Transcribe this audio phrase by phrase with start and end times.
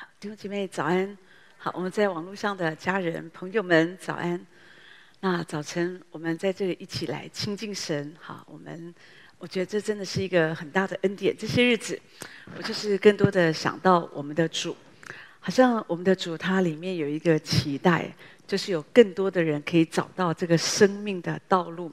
[0.00, 1.18] 好，弟兄姐妹早安。
[1.56, 4.40] 好，我们在网络上的家人朋友们早安。
[5.18, 8.14] 那早晨我们在这里一起来亲近神。
[8.20, 8.94] 好，我们
[9.38, 11.36] 我觉得这真的是一个很大的恩典。
[11.36, 12.00] 这些日子，
[12.56, 14.76] 我就是更多的想到我们的主，
[15.40, 18.08] 好像我们的主他里面有一个期待，
[18.46, 21.90] 就是有更多的人可以找到这个生命的道路。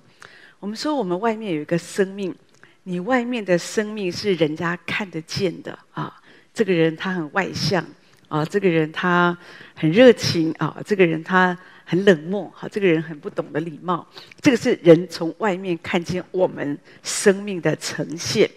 [0.59, 2.35] 我们说我们外面有一个生命，
[2.83, 6.21] 你外面的生命是人家看得见的啊。
[6.53, 7.85] 这个人他很外向
[8.27, 9.37] 啊，这个人他
[9.75, 14.05] 很热情啊，这个人他很冷漠，好，这个人很不懂得礼貌。
[14.41, 18.49] 这个是人从外面看见我们生命的呈现。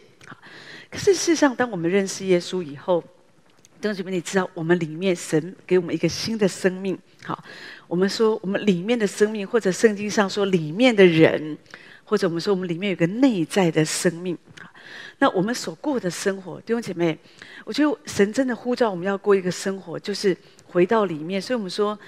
[0.90, 3.02] 可是事实上，当我们认识耶稣以后，
[3.80, 6.98] 弟兄姊妹，你知道我们里面神给我们一个新的生命。
[7.22, 7.44] 好，
[7.86, 11.58] 我们说我们里面的生命，或者圣经上说里面的人，
[12.04, 14.36] 或者我们说我们里面有个内在的生命。
[15.20, 17.18] 那我们所过的生活，弟兄姐妹，
[17.64, 21.42] 我觉得神真的呼召我们要过一个生活，就是回到里面。
[21.42, 21.98] 所以我们说，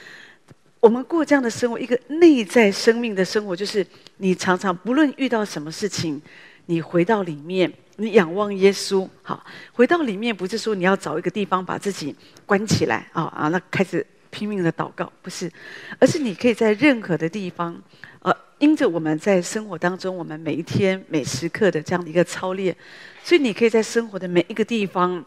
[0.79, 3.85] 我们过这样的生活，一个内在生命的生活，就是
[4.19, 6.23] 你常常不论遇到什么事情，
[6.67, 9.09] 你回到里面，你仰望耶稣。
[9.23, 12.15] 好，回到里面不是说你要找一个地方把自己
[12.47, 15.51] 关起来啊啊，那开始拼命的祷告，不是，
[15.99, 17.81] 而是你可以在任何的地方。
[18.21, 22.77] 呃因着我们在生活当中，我们每一天每时刻的这样的一个操练，
[23.25, 25.25] 所以你可以在生活的每一个地方，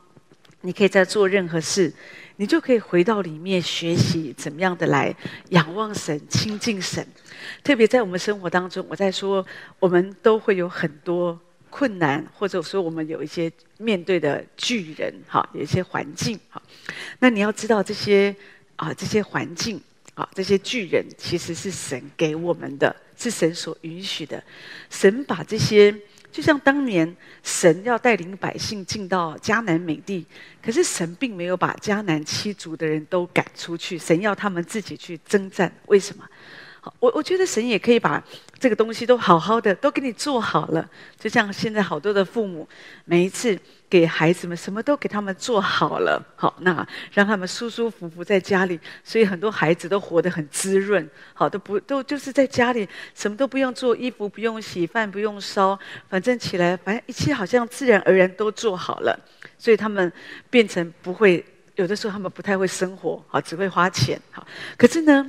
[0.61, 1.91] 你可以在做任何事，
[2.35, 5.11] 你就可以回到里面学习怎么样的来
[5.49, 7.03] 仰望神、亲近神。
[7.63, 9.43] 特别在我们生活当中，我在说，
[9.79, 11.39] 我们都会有很多
[11.71, 16.61] 困难，或者说我们有一些面对的巨人，哈，有一些环境，哈。
[17.17, 18.35] 那你要知道这些
[18.75, 19.81] 啊，这些环境
[20.15, 22.95] 啊，这些巨人其实是神给我们的。
[23.15, 24.43] 是神所允许的，
[24.89, 25.95] 神把这些，
[26.29, 30.25] 就像当年神要带领百姓进到迦南美地，
[30.61, 35.71] 可是神并没有把迦南七族的人都赶出去，神要他们自己去征战。
[35.85, 36.27] 为什么？
[36.99, 38.21] 我我觉得神也可以把
[38.59, 42.67] 这个东西都好好的都给你做好了，就像现在好多的父母，
[43.05, 43.57] 每一次
[43.89, 55.77] 给孩子们什么都给他们做好了，好，那让他们舒舒服服在家里，所以很多孩子都活得很滋润，好，都不都就是在家里什么都不用做，衣服不用洗，饭不用烧，
[56.09, 59.17] 反正起来反正一切好像自然而然都做好了，
[59.57, 60.11] 所以他们
[60.49, 61.45] 变成不会
[61.75, 64.45] 有的时候他们不太会生活，好，只会花钱，好，
[64.77, 65.25] 可是呢。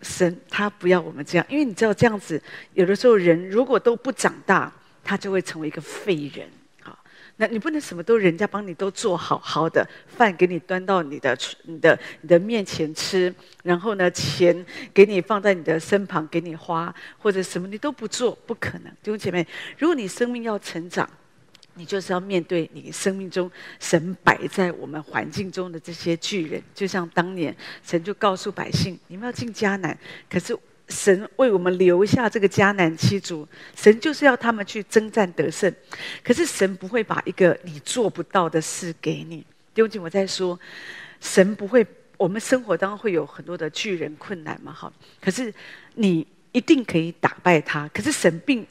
[0.00, 2.40] 神他不要我们这样，因为你知道这样子，
[2.74, 4.72] 有的时候人如果都不长大，
[5.02, 6.48] 他就会成为一个废人。
[6.82, 6.98] 好，
[7.36, 14.64] 那你不能什么都人家帮你都做好好的饭给你端到你的你的你的面前吃，然后呢钱
[14.94, 18.92] 给你放在你的身旁给你花，或者什么你都不做，不可能。
[19.02, 19.46] 弟兄姐妹，
[19.78, 21.08] 如果你生命要成长，
[21.78, 29.96] 你就是要面对你生命中神摆在我们环境中的这些巨人，就像当年神就告诉百姓：你们要进迦南，
[30.28, 30.58] 可是
[30.88, 33.46] 神为我们留下这个迦南七族，
[33.76, 35.72] 神就是要他们去征战得胜。
[36.24, 39.38] 可是神不会把一个你做不到的事给你。
[39.74, 40.58] 弟兄姐妹，我在说，
[41.20, 44.92] 神不会，我们生活当中会有很多的巨人困难嘛，哈。
[45.20, 45.54] 可是
[45.94, 47.86] 你一定可以打败他。
[47.94, 48.66] 可是神并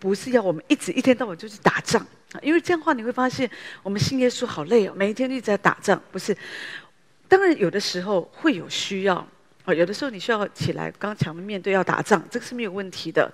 [0.00, 2.04] 不是要我们一直一天到晚就去打仗。
[2.42, 3.50] 因为这样的话，你会发现
[3.82, 6.00] 我们信耶稣好累哦，每一天一直在打仗。
[6.12, 6.36] 不是，
[7.26, 9.16] 当然有的时候会有需要
[9.64, 13.32] 啊，有的时候你需要起来刚强的面对要打仗，这个是没有问题的。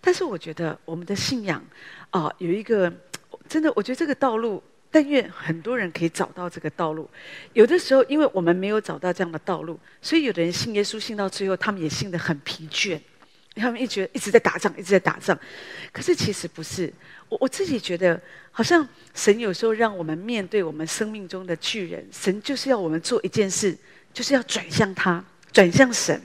[0.00, 1.62] 但是我觉得我们的信仰
[2.10, 2.90] 啊，有一个
[3.46, 7.08] 真的，我觉得这个道路，但愿很多人可以找到这个道路。
[7.52, 12.98] 有的时候，因为我们没有找到这样的道路，所以有的人信耶稣信到最后，他们也信得很疲倦。
[13.56, 15.38] 他们一直一直在打仗，一直在打仗，
[15.92, 16.92] 可是其实不是。
[17.28, 23.76] 我我自己觉得，好像神有时候让我们面对我们生命中的巨人，神就是要我们做一件事，
[24.12, 26.20] 就是要转向他，转向神。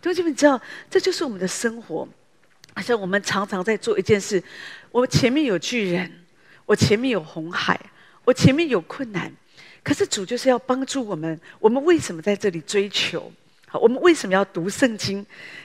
[0.00, 0.60] 同学们，你知道，
[0.90, 2.08] 这就是我们的生活。
[2.74, 4.42] 好像我们常常在做一件事，
[4.90, 6.12] 我前面有巨人，
[6.66, 7.80] 我前面有红海，
[8.24, 9.32] 我前面有困难，
[9.82, 11.40] 可是主就是要帮助我们。
[11.58, 13.32] 我们为什么在这里追求？
[13.78, 15.22] 我们为什么要读圣经？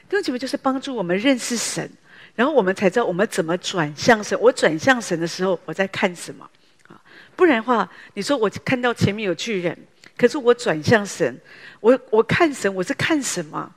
[0.09, 1.89] 弟兄姐妹，就是帮助我们认识神，
[2.35, 4.39] 然后我们才知道我们怎么转向神。
[4.39, 6.49] 我转向神的时候，我在看什么？
[6.87, 6.99] 啊，
[7.35, 9.77] 不然的话，你说我看到前面有巨人，
[10.17, 11.39] 可是我转向神，
[11.79, 13.73] 我我看神，我是看什么？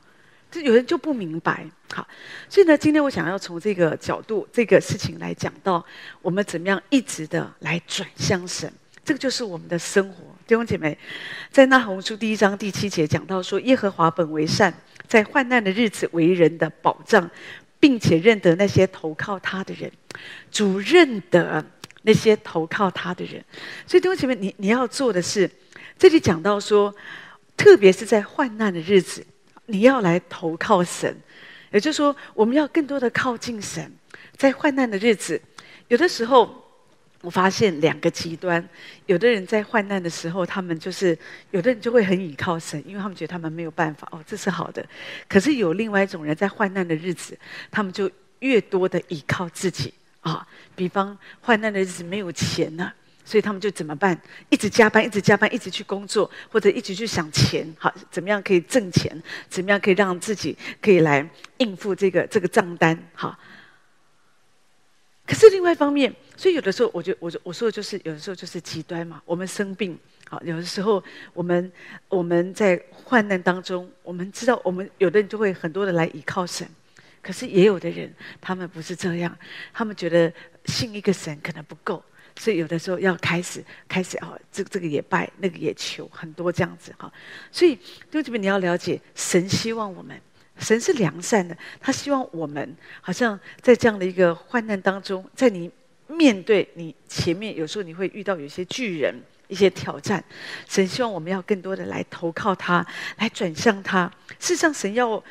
[0.51, 1.67] 这有人就不明白。
[1.93, 2.07] 好，
[2.49, 5.85] 所以呢，今天我想要从这个角度、这个事情来讲到
[6.23, 8.73] 我们怎么样一直的来转向神。
[9.05, 10.34] 这个就是我们的生活。
[10.47, 10.99] 弟兄姐妹，
[11.51, 14.73] 在那鸿书第一章第七节讲到说：“耶和华本为善，
[15.09, 17.31] 在患难的日子为人的保障，
[17.81, 19.91] 并且认得那些投靠他的人。
[20.51, 21.65] 主认得
[22.03, 23.43] 那些投靠他的人。
[23.87, 25.51] 所以弟兄姐妹，你你要做的是，
[25.99, 26.95] 这里讲到说，
[27.57, 29.25] 特别是在患难的日子，
[29.65, 31.17] 你要来投靠神，
[31.73, 33.91] 也就是说，我们要更多的靠近神。
[34.37, 35.41] 在患难的日子，
[35.89, 36.63] 有的时候。
[37.25, 38.63] 我发现两个极端，
[39.07, 41.19] 有的人在患难的时候，他们就是
[41.53, 44.07] 有的人就会很倚靠神，因为他们觉得他们没有办法。
[44.13, 44.87] 哦，这是好的。
[45.27, 47.37] 可是有另外一种人在患难的日子，
[47.71, 48.11] 他们就
[48.41, 50.47] 越多的倚靠自己啊。
[50.77, 52.93] 比方患难的日子没有钱了，
[53.25, 54.21] 所以他们就怎么办？
[54.51, 59.11] 一直加班，一直加班，一直去工作，或者一直去想钱，好，怎么样可以挣钱？
[59.49, 62.99] 怎么样可以让自己可以来应付这个这个账单？
[63.15, 63.39] 好。
[65.27, 69.23] 可是另外一方面，所以有的时候，我就我就我说的就是，有的时候就是极端嘛。
[69.25, 69.99] 我们生病，
[70.29, 71.03] 好，有的时候
[71.33, 71.71] 我们
[72.09, 76.69] 我们在患难当中，我们知道，我们有的人就会很多的来依靠神。
[77.23, 79.35] 可是也有的人，他们不是这样，
[79.73, 80.33] 他们觉得
[80.67, 82.03] 信一个神可能不够，
[82.37, 87.11] 所以有的时候要开始开始哦，这这个也拜，那个也求，很多这样子哈。
[87.51, 90.21] 所以，弟兄姊妹，你要了解，神希望我们。
[90.57, 95.69] 神是良善的，他希望我们好像在这样的一个患难当中，在你
[96.07, 99.15] 面对你前面，有时候你会遇到有些巨人、
[99.49, 100.23] 一些挑战。
[100.69, 102.87] 神希望我们要更多的来投靠他，
[103.19, 104.11] 来转向他。
[104.39, 105.23] 事实上，神要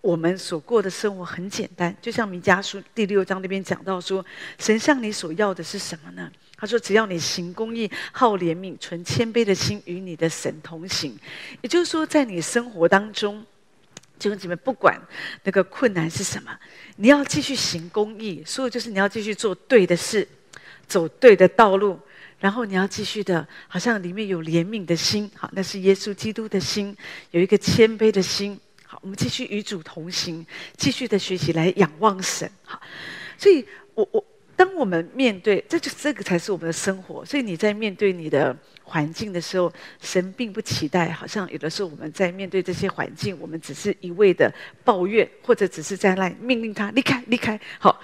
[0.00, 4.24] 我们所过的生活很简单，就像弥迦书第六章那边讲到说，
[4.58, 6.30] 神向你所要的是什么呢？
[6.56, 11.18] 他说：只要你行公义、好怜悯、存谦卑的心，与你的神同行。
[11.62, 13.44] 也就是说，在你生活当中。
[14.18, 15.00] 弟兄姊妹，不管
[15.44, 16.50] 那个困难是什么，
[16.96, 20.26] 你要继续行公义，所以就是你要继续做对的事，
[20.86, 21.98] 走对的道路，
[22.38, 26.96] 然后你要继续的，好像里面有怜悯的心，好，那是耶稣基督的心，
[27.30, 30.44] 有一个谦卑的心，好，我们继续与主同行，
[30.76, 32.80] 继续的学习来仰望神，好，
[33.38, 34.24] 所以我我。
[34.58, 37.24] 当我们面对，这就这个才是我们的生活。
[37.24, 44.52] 所以你在面对你的环境的时候，神并不期待，好像有的时候我们在面对这些环境，我们只是一味的
[44.82, 47.58] 抱怨，或者只是在那命令他离开离开。
[47.78, 48.00] 好，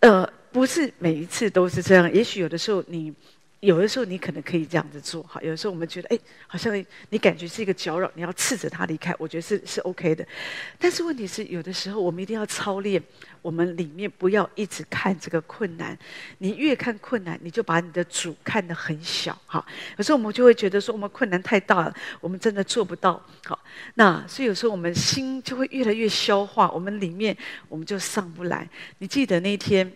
[0.00, 2.12] 呃，不是每一次都是这样。
[2.12, 3.14] 也许有的时候你。
[3.60, 5.40] 有的时候你可能可以这样子做，好。
[5.40, 10.24] 有的时候我们觉得，哎，好像你感觉是一个搅扰，你要斥责他离开，我觉得是是 OK 的。
[10.78, 13.02] 但是问题是，有的时候我们一定要操练，
[13.40, 15.98] 我们里面不要一直看这个困难。
[16.38, 19.64] 你越看困难，你就把你的主看得很小，哈。
[19.96, 23.58] 有时候我们就会觉得说，我们困难太大了，我们真的做不到，好。
[23.94, 27.34] 那所以有时候我们心就会越来越消化，我们里面
[27.68, 28.68] 我们就上不来。
[28.98, 29.90] 你记得那天？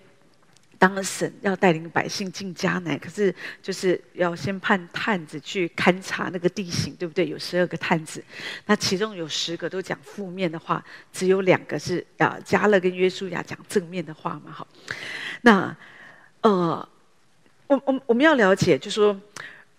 [0.81, 3.33] 当神要带领百姓进迦南，可是
[3.63, 7.29] 就是要先派探子去勘察那个地形，对不对？
[7.29, 8.25] 有十二个探子，
[8.65, 10.83] 那其中有十个都讲负面的话，
[11.13, 14.51] 只有两个是啊，迦勒跟约书亚讲正面的话嘛。
[14.51, 14.67] 好，
[15.43, 15.77] 那
[16.41, 16.89] 呃，
[17.67, 19.21] 我我我们要了解，就是说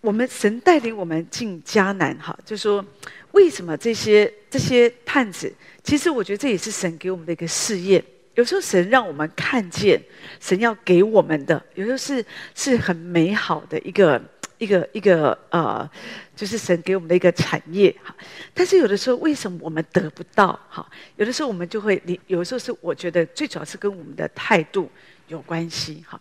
[0.02, 2.86] 我们神带领我们进迦南，哈，就是说
[3.32, 5.52] 为什么这些这些探子？
[5.84, 8.06] 其实我觉得这也是神给我们的一个试验。
[8.36, 10.02] 有时候神让我们看见，
[10.40, 12.26] 神要给我们的，有时候是
[12.56, 14.22] 是很美好的一个
[14.58, 15.90] 一个一个呃，
[16.34, 18.16] 就是神给我们的一个产业哈。
[18.54, 20.58] 但是有的时候，为什么我们得不到？
[20.70, 24.90] 哈，有的时候我们就会，你有的时候是我觉得最主要是跟我们的态度
[25.28, 26.18] 有关系哈。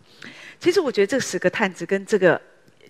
[0.59, 2.39] 其实我觉得这十个探子跟这个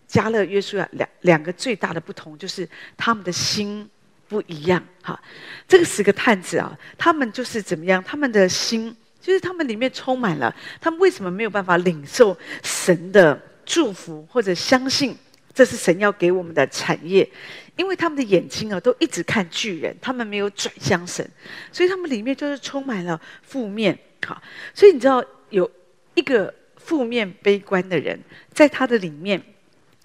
[0.08, 3.88] 加勒约书亚两两个最大的不同，就是他们的心
[4.28, 5.22] 不一样哈。
[5.68, 8.04] 这个十个探子啊，他们就是怎么样？
[8.04, 8.96] 他们的心。
[9.22, 15.16] 就是他们里面充满了，他们为什么没有办法领受神的祝福，或者相信
[15.54, 17.30] 这是神要给我们的产业？
[17.76, 21.26] 因为他们的眼睛啊，都一直看巨人，他们没有转向神，
[21.72, 23.98] 所以他们里面就是充满了负面。
[24.26, 24.42] 好，
[24.74, 25.70] 所以你知道有
[26.16, 28.20] 一个负面悲观的人，
[28.54, 29.42] 在他的里面。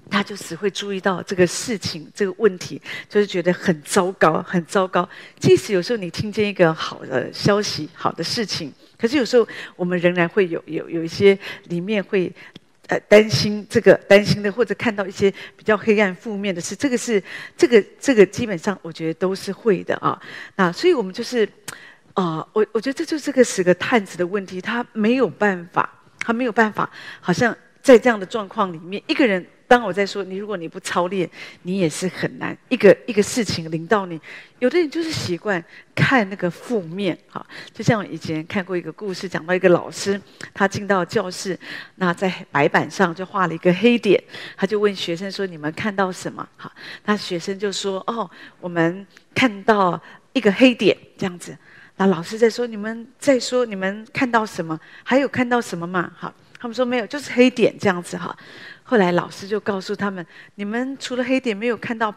[0.09, 5.07] 他就只会注意到这个事情、这个问题，就是觉得很糟糕、很糟糕。
[5.41, 12.33] 即使有时候你听见一个好的消息、好的事情，可是有时候我们仍然会有有有一些里面会
[12.87, 16.77] 呃担心这个担心的，或者看到一些比较黑暗、负面的事。
[16.77, 17.21] 这个是
[17.57, 20.17] 这个这个基本上我觉得都是会的啊。
[20.55, 21.49] 那所以我们就是
[22.15, 26.89] 啊、我我觉得这就是这个十个探子的问题，他没有办法，他没有办法，
[27.21, 29.45] 好像在这样的状况里面，一个人。
[29.69, 31.29] 当我在说你，如果你不操练，
[31.63, 32.57] 你也是很难。
[32.69, 34.21] 一个一个事情临到你，
[34.61, 35.63] 有的人就是习惯
[35.95, 37.45] 看那个负面，哈，
[37.75, 40.21] 就像我以前看过一个故事，讲到一个老师，
[40.55, 41.59] 他进到教室，
[41.97, 44.23] 那在白板上就画了一个黑点，
[44.57, 46.73] 他就问学生说：“你们看到什么？”哈，
[47.05, 48.31] 那学生就说：“哦，
[48.61, 49.05] 我们
[49.35, 50.01] 看到
[50.33, 51.57] 一个黑点，这样子。”
[51.99, 54.79] 那老师在说：“你们在说你们看到什么？
[55.03, 58.37] 还有看到什么吗？”哈，他们说没有，就是黑点这样子，哈。
[58.89, 60.25] 后来老师就告诉他们
[60.55, 62.15] ：“你们除了黑点，没有看到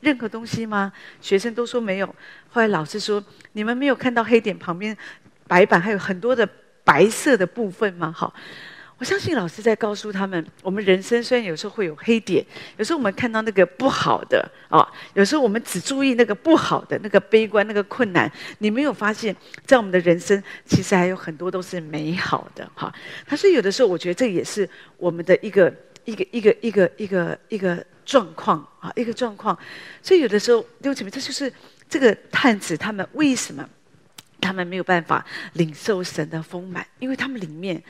[0.00, 0.92] 任何东西吗？
[1.20, 2.06] 学生都说没有。
[2.48, 4.96] 后来老师说：“你们没有看到黑点旁边
[5.48, 6.48] 白板还有很多的
[6.84, 8.32] 白色的部分吗？”好。
[8.96, 19.34] 我相信老师在告诉他们，我们人生虽然有时候会有黑点，有时候我们看到那个不好的啊，有时候我们只注意那个不好的、那个悲观、那个困难，你没有发现，
[19.66, 22.94] 在我们的人生其实还有很多都是美好的哈。
[23.26, 24.66] 他说有的时候，我觉得这也是
[24.96, 25.74] 我们的一个
[26.04, 29.58] 一个一个一个一个一个状况啊，一个状况。
[30.02, 31.52] 所以有的时候，弟兄姐妹，这就是
[31.88, 33.68] 这个探子他们为什么？
[34.40, 37.82] 他们没有办法领受神的丰满，因为他们里面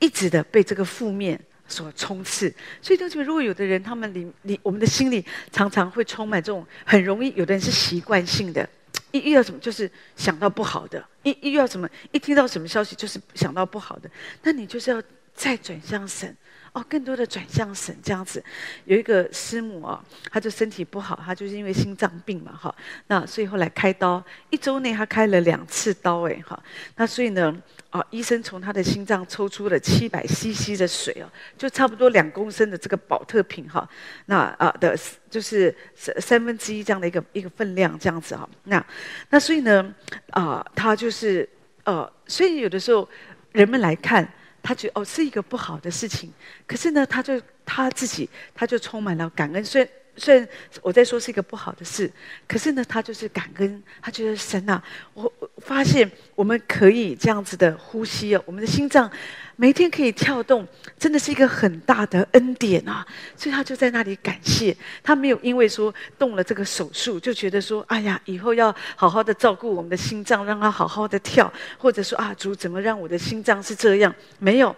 [0.00, 2.52] 一直的被这个负面所充斥。
[2.82, 8.68] 所以，同学们，如果有的人他们里里，我们的心里常常会充满这种很容易，有的人是习惯性的，
[9.12, 14.10] 一遇到什么就是想到不好的，一一遇到什么，一听到什么消息就是想到不好的，
[14.42, 15.00] 那你就是要
[15.34, 16.36] 再转向神。
[16.72, 18.40] 哦，更多的转向神这样子，
[18.84, 22.72] 有一个师母啊，她就身体不好，她就是因为心脏病嘛，哈，
[23.08, 26.56] 那所以后来开刀，一周内她开了两次刀，哎，哈，
[26.94, 27.52] 那所以呢，
[27.90, 31.26] 啊，医生从她的心脏抽出了七百 CC 的水哦，
[31.58, 33.88] 就差不多两公升的这个保特瓶哈，
[34.26, 34.96] 那啊的，
[35.28, 38.86] 就是三三分之一这样的一个一个分量这样子哈，那
[39.30, 39.92] 那所以呢，
[40.30, 41.48] 啊，他就是
[41.82, 43.08] 呃，所以有的时候
[43.50, 44.32] 人们来看。
[44.62, 46.32] 他觉得哦是一个不好的事情，
[46.66, 49.64] 可是呢，他就他自己他就充满了感恩。
[49.64, 49.90] 虽然
[50.20, 50.46] 虽然
[50.82, 52.10] 我在说是一个不好的事，
[52.46, 53.82] 可是呢，他就是感恩。
[54.02, 54.82] 他觉得神啊，
[55.14, 59.10] 我我发现我们可以这样子的呼吸哦，我们的心脏。
[59.56, 60.66] 每天可以跳动，
[60.98, 63.06] 真的是一个很大的恩典啊！
[63.36, 64.74] 所以他就在那里感谢。
[65.02, 74.74] 他没有因为说动了这个手术，就觉得说：“哎呀，以后要好好的照顾我们的心脏，让它好好的跳。”或者说：“啊，主怎么让我的心脏是这样？”没有，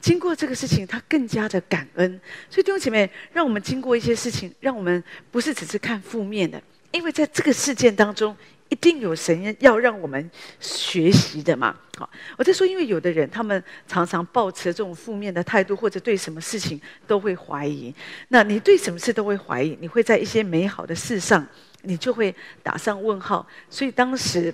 [0.00, 2.20] 经过这个事情，他更加的感恩。
[2.50, 6.62] 所以弟兄姐妹，让我们经过一些事情，让我们不是只是看负面的，
[6.92, 8.36] 因为在这个事件当中。
[8.68, 11.76] 一定有神要让我们学习的嘛？
[11.96, 17.94] 好，我在说，因为有的人他们常常抱持这种负面的态度，或者对什么事情都会怀疑。
[18.26, 21.46] 那你对什么事都会怀疑，你会在一些美好的事上，
[21.82, 23.46] 你就会打上问号。
[23.70, 24.52] 所以当时。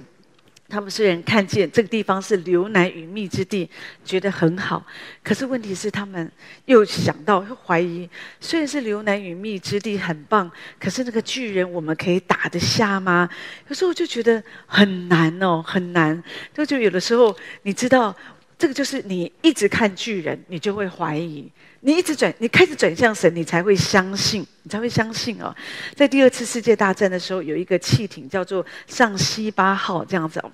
[0.73, 3.69] 他们虽然看见这个地方是流奶与蜜之地，
[4.02, 4.83] 觉得很好，
[5.23, 6.33] 可是问题是他们
[6.64, 8.09] 又想到，又怀疑，
[8.41, 10.50] 虽然是流奶与蜜之地很棒，
[10.81, 13.29] 可是那个巨人我们可以打得下吗？
[13.69, 16.25] 有时候我就觉得很难哦，很难。
[16.55, 18.17] 就就有的时候，你知道，
[18.57, 21.52] 这个就是你一直看巨人，你就会怀疑。
[21.85, 25.53] 你一直转，你开始转向神，你才会相信，你才会相信哦。
[25.97, 30.53] 在第二次世界大战的时候，有一个汽艇叫做上西巴号这样子哦，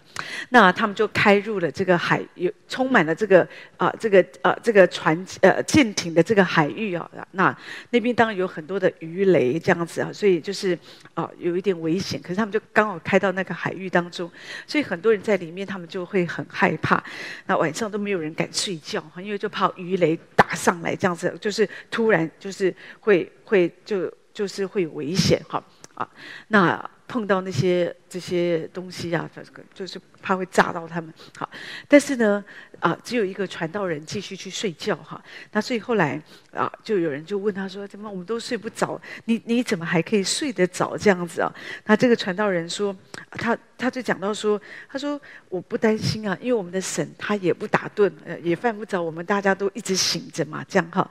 [0.48, 7.06] 那他们就开入了这个海，有充满了这个啊、这个啊、这个船呃舰艇的这个海域啊。
[7.32, 7.54] 那
[7.90, 10.78] 那边当然有很多的鱼雷这样子啊，所以就是
[11.12, 12.18] 啊、有一点危险。
[12.22, 14.30] 可是他们就刚好开到那个海域当中，
[14.66, 17.04] 所以很多人在里面，他们就会很害怕。
[17.44, 21.36] 那晚上都没有人敢睡觉，因为就怕鱼雷打上来这样子。
[21.40, 25.62] 就是突然，就是会会就就是会有危险哈
[25.94, 26.08] 啊，
[26.46, 31.48] 那碰到那些这些东西啊，这个就是怕会炸到他们好，
[31.88, 32.44] 但是呢
[32.80, 35.20] 啊，只有一个传道人继续去睡觉哈，
[35.52, 36.22] 那所以后来
[36.52, 39.00] 啊，就有人就问他说：“怎么我们都睡不着？
[39.24, 41.50] 你你怎么还可以睡得着这样子啊？”
[41.86, 42.94] 那这个传道人说
[43.32, 51.10] ：“他他就讲到说，他说我不担心啊，因为我们的神他也不打盹，呃，也犯不着我们大家都一直醒着嘛，这样哈。”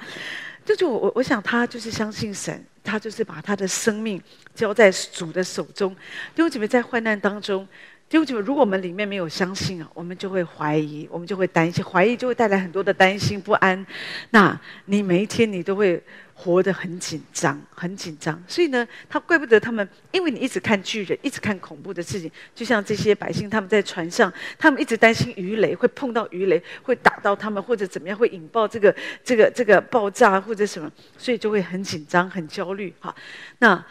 [0.64, 4.22] 这就我我想他就是相信神，他就是把他的生命
[4.56, 5.94] 交在主的手中。
[6.34, 7.68] 弟兄姐妹在患难当中，
[8.08, 13.86] 弟兄姐妹，如果我们里面没有相信啊，我们就会怀疑，我们就会担心，怀疑就会带来很多的担心不安。
[14.30, 16.02] 那你每一天你都会。
[16.40, 32.94] 活得很紧张，很紧张，所以呢，他怪不得他们，因为你一直看巨人，一直看恐怖的事情，就像这些百姓，他们在船上，他们一直担心鱼雷会碰到鱼雷，会打到他们，或者怎么样，会引爆这个这个这个爆炸或者什么，所以就会很紧张、很焦虑。
[33.00, 33.14] 哈，
[33.58, 33.84] 那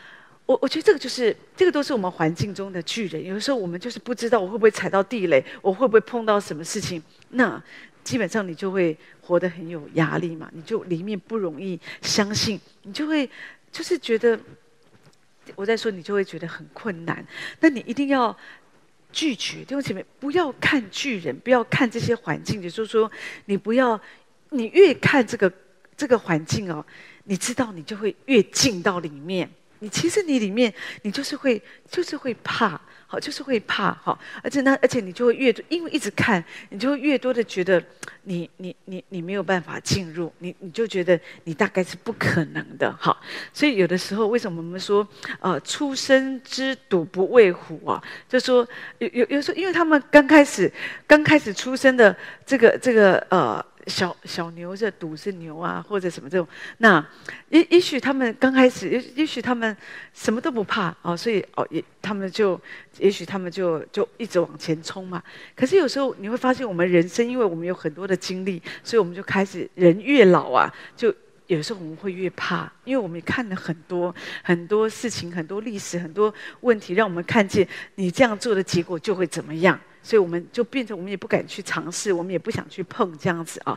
[0.46, 7.60] 我我觉得这个就是这个都是我们环境中的巨人，有的时候我们就是不知道我会不会踩到地雷，我会不会碰到什么事情，那。
[8.06, 13.28] 基本上你就会活得很有压力嘛，你就里面不容易相信，你就会
[13.72, 14.38] 就是觉得
[15.56, 17.26] 我在说，你就会觉得很困难。
[17.58, 18.34] 那你一定要
[19.10, 23.10] 拒绝，弟兄姐妹，不要看巨人，不要看这些环境，也就是说，
[23.46, 24.00] 你不要，
[24.50, 25.52] 你越看这个
[25.96, 26.86] 这个环境哦，
[27.25, 29.50] 你知道你就会越进到里面。
[29.80, 32.80] 你其实你里面你就是会就是会怕。
[33.09, 37.80] 好，就是会怕哈，而且呢，而且你就会越多，因为一直看，你就会越多的觉得
[38.25, 43.16] 你你你你没有办法进入，你你就觉得你大概是不可能的哈。
[43.52, 45.06] 所以有的时候，为什么我们说
[45.38, 48.02] 呃，初生之犊不畏虎啊？
[48.28, 48.66] 就说
[48.99, 50.68] 有有有时候，因为他们刚开始
[51.06, 53.64] 刚开始出生的这个这个呃。
[53.86, 56.46] 小小牛这犊是牛啊，或者什么这种，
[56.78, 57.04] 那
[57.50, 59.76] 也也许他们刚开始，也也许他们
[60.12, 62.60] 什么都不怕哦，所以哦也他们就，
[62.98, 65.22] 也许他们就就一直往前冲嘛。
[65.54, 71.14] 可是有时候你会发现，我们人生，因为我们有很多的经历，所以我们就开始人越老啊，就
[71.46, 74.12] 有时候我们会越怕，因为我们看了很多
[74.42, 79.78] 很多事情，很多历史，很多问题，让我们看见你这样做的结果就会怎么样。
[80.06, 83.76] 所以我们就变成，我们也不敢去尝试，我们也不想去碰这样子啊。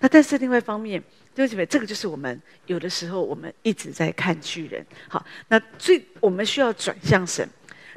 [0.00, 1.00] 那但是另外一方面，
[1.32, 4.84] 弟兄姐妹，这个就是我们有的时候我们一直在看巨人。
[5.06, 7.48] 好，那最我们需要转向神。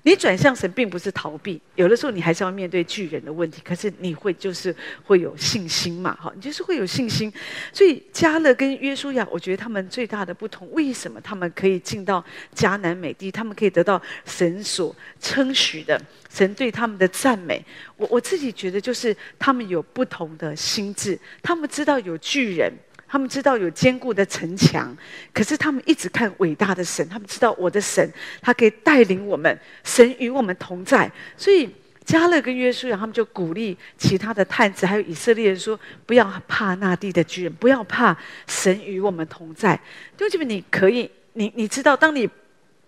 [0.03, 3.62] 你转向神，并不是逃避，有的时候你还是要面对巨人的问题。
[3.63, 6.17] 可是你会就是会有信心嘛？
[6.19, 7.31] 哈，你就是会有信心。
[7.71, 12.24] 所以加勒跟约书亚，我觉得他们最大的不同，为什么他们可以进到
[12.55, 13.31] 迦南美地？
[13.31, 17.63] 他们可以得到神所称许的，神对他们的赞美。
[17.95, 22.74] 我我自己觉得，就是他们有不同的心智，他们知道有巨人。
[23.11, 24.95] 他们知道有坚固的城墙，
[25.33, 27.05] 可是他们一直看伟大的神。
[27.09, 28.09] 他们知道我的神，
[28.41, 31.11] 他可以带领我们，神与我们同在。
[31.35, 31.69] 所以
[32.05, 38.15] 加勒跟约书亚他们就鼓励其他的探子，还有以色列人说：不要怕那地的巨人，不要怕，
[38.47, 39.75] 神与我们同在。
[40.15, 42.29] 弟兄姐妹，你可以，你你知道，当你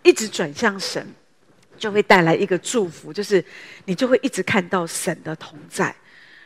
[0.04, 1.06] 一直转向神，
[1.78, 3.44] 就会带来一个祝福，就是
[3.84, 5.94] 你就会一直看到神的同在。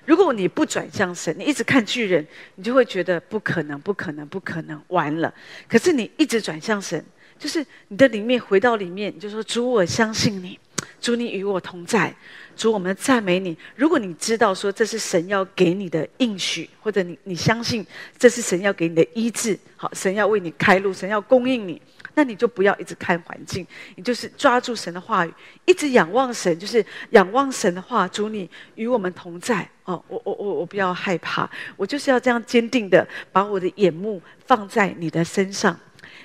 [0.08, 5.32] 如果你不转向神，你一直看巨人，你就会觉得不可能，不可能，不可能，完了。
[5.68, 7.04] 可是你一直转向神，
[7.38, 10.58] 就是你的里面回到里面，你就说主，我相信你，
[11.02, 12.16] 主你与我同在，
[12.56, 13.58] 主我们赞美你。
[13.76, 17.86] 如果你知道说这是神要给你的应许，或者你你相信
[18.18, 21.82] 这是神要给你的医治，好，神要为你开路，神要供应你。
[22.18, 25.32] 那你就不要一直看环境，你就是抓住神的话语，
[25.66, 28.08] 一直仰望神，就是仰望神的话。
[28.08, 30.04] 主，你与我们同在哦！
[30.08, 35.80] 我我我我不要害怕，我就是要这样坚定的把我的眼目放在你的身上。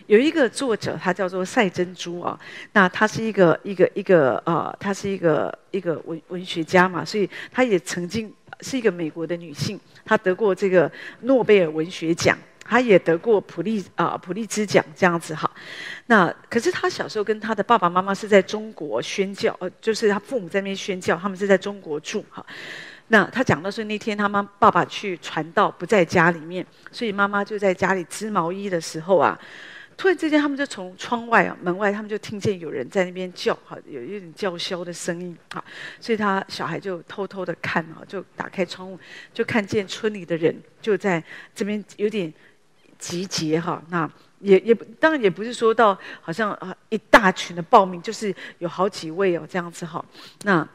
[0.06, 2.40] 有一个作者，他叫做赛珍珠啊，
[2.72, 12.38] 那他是一个一个一个呃，他是一个一个文文学家嘛，所以他也曾经是一个美国的女性，她得过这个诺贝尔文学奖。
[12.64, 15.50] 他也得过普利啊、普利兹奖这样子哈，
[16.06, 22.44] 那可是他小时候跟他的爸爸妈妈是在中国宣教，呃，就是他父母在那边宣教，他们是在中国住哈。
[23.08, 29.38] 那他讲到说那天他妈爸爸去传道不在家里面，所以妈妈就在家里织毛衣的时候啊，
[29.96, 35.62] 突然之间他们就从窗外啊门外他们就听见有人在那边叫哈，有一点叫嚣的声音哈，
[36.00, 38.98] 所以他小孩就偷偷的看啊，就打开窗户
[39.34, 41.22] 就看见村里的人就在
[41.54, 42.32] 这边有点。
[43.02, 50.04] 集结哈，那也也当然也不是说到好像啊一大群的报名，就是有好几位哦这样子哈，
[50.44, 50.66] 那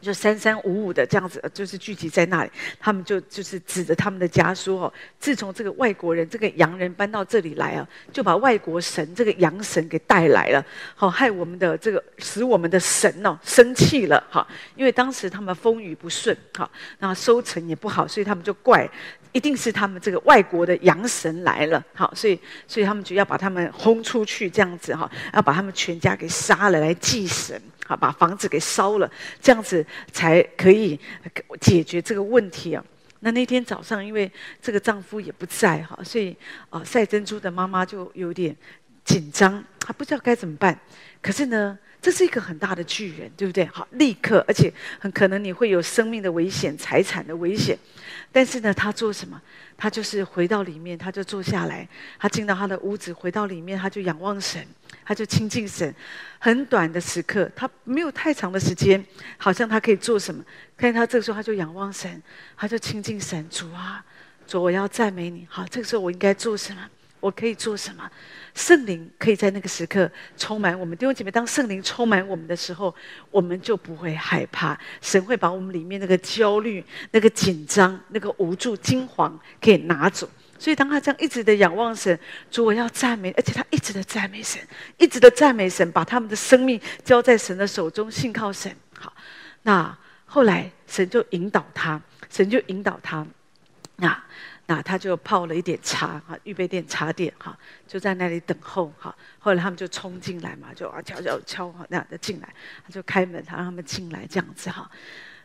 [0.00, 18.88] 就三三五五的这样子，就是聚集在那里，他们就就是指着他们的家说哦，自从这个外国人这个洋人搬到这里来啊，就把外国神这个洋神给带来了，好害我们的这个使我们的神哦生气了哈，因为当时他们风雨不顺哈，那收成也不好，所以他们就怪。
[19.36, 30.98] 一定是他们这个外国的洋神来了，好，所以所以他们就要把他们轰出去，这样子哈，要把他们全家给杀了来祭神，好，把房子给烧了，这样子才可以
[31.60, 32.82] 解决这个问题啊。
[33.20, 34.30] 那那天早上，因为
[34.62, 36.34] 这个丈夫也不在哈，所以
[36.70, 38.56] 啊，赛珍珠的妈妈就有点
[39.04, 40.80] 紧张，她不知道该怎么办。
[41.20, 43.64] 可是呢，这是一个很大的巨人，对不对？
[43.66, 47.76] 好，立刻，而且很可能你会有生命的危险、财产的危险。
[48.30, 49.40] 但是呢，他做什么？
[49.76, 51.86] 他就是回到里面，他就坐下来，
[52.18, 54.64] 他进到他的屋子，回到里面，他就仰望神，
[55.04, 55.92] 他就亲近神。
[56.38, 59.04] 很短的时刻，他没有太长的时间，
[59.36, 60.44] 好像他可以做什么？
[60.76, 62.22] 看见他这个时候，他就仰望神，
[62.56, 63.48] 他就亲近神。
[63.50, 64.04] 主啊，
[64.46, 65.46] 主，我要赞美你。
[65.50, 66.88] 好，这个时候我应该做什么？
[67.26, 68.08] 我可以做什么？
[68.54, 71.30] 圣灵可以在那个时刻充满我们弟兄姐妹。
[71.30, 72.94] 当圣灵充满我们的时候，
[73.32, 74.78] 我们就不会害怕。
[75.02, 80.28] 神会把我们里面那个焦虑、那个紧张、那个无助、惊惶可以拿走。
[80.56, 82.16] 所以，当他这样一直的仰望神，
[82.48, 84.62] 主，我要赞美，而且他一直的赞美神，
[84.98, 88.74] 一直的赞美神，把他们的生命交在神的手中，信靠神。
[88.96, 89.12] 好，
[89.62, 93.26] 那后来神就引导他，神就引导他。
[93.96, 94.24] 那
[94.68, 99.14] 那他就泡了一点茶哈，预备点茶点哈，就在那里等候哈。
[99.38, 102.48] 后来他们就冲进来嘛，就啊敲敲敲哈那样的进来，
[102.84, 104.90] 他就开门，他让他们进来这样子哈。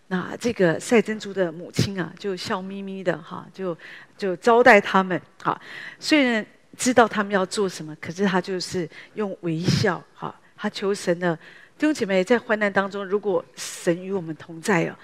[0.07, 3.77] 那这个赛珍珠的母亲啊，就笑眯眯的哈，就
[4.17, 5.60] 就招待他们哈。
[5.99, 10.36] 虽然知道他们要做什么，可是他就是用微笑哈。
[10.57, 11.36] 他求神的
[11.77, 14.95] 弟兄姐妹，在患难当中，如果神与我们同在哦，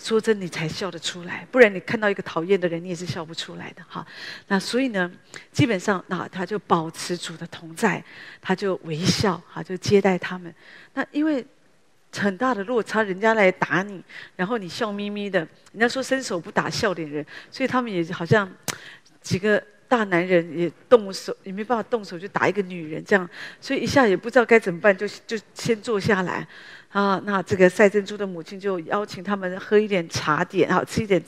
[0.00, 4.04] 说真，你才笑得出来，不然你看到一个讨厌的人，你也是笑不出来的哈。
[4.48, 5.10] 那所以呢，
[5.52, 8.02] 基本上那他就保持主的同在，
[8.40, 10.52] 他就微笑哈，就接待他们。
[10.94, 11.46] 那因为。
[12.12, 14.02] 很大的落差，人家来打你，
[14.34, 15.38] 然后你笑眯眯的。
[15.70, 18.52] 人家说伸手不打笑脸人，所以他们也好像
[19.22, 26.44] 几个大男人也动手，也没办法动手就打一个女人这样，所以一下也不知道该怎么办，就就先坐下来
[26.90, 27.20] 啊。
[27.24, 31.22] 那这个赛珍珠的母亲就邀请他们喝一点茶点，好吃一点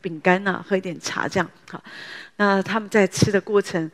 [0.00, 1.82] 饼干呐，喝一点茶这样好。
[2.36, 3.90] 那他们在吃的过程。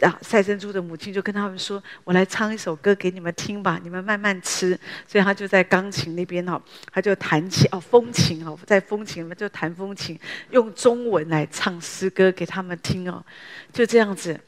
[0.00, 10.18] 啊，赛珍珠的母亲就跟他们说：“我来唱一首歌给你们听吧，你们慢慢吃。”所以他就在钢琴那边哈，他就弹琴哦，风琴哦，在风琴里面就弹风琴，
[10.50, 13.24] 用中文来唱诗歌给他们听哦。
[13.72, 14.38] 就这样子，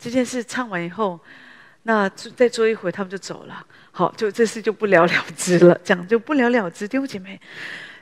[0.00, 1.18] 这件事唱完以后，
[1.88, 3.64] 那再坐一会，他们就走了。
[3.92, 6.86] 好，就这事就不了了之了，这样就不了了之。
[6.86, 7.40] 弟兄姐妹，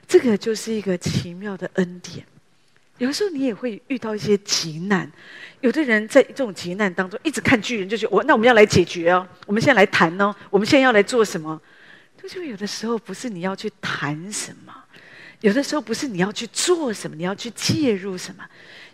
[0.09, 2.27] 这个就是一个奇妙的恩典。
[2.99, 5.09] 有的时候你也会遇到一些急难，
[5.61, 11.61] 有的人在这种急难当中一直看巨人，就觉得我那我们要来解决哦，我们现在来谈哦，我们现在要来做什么？
[12.29, 14.75] 就有的时候不是你要去谈什么，
[15.43, 18.45] 有的时候不是你要去做什么，你要去介入什么，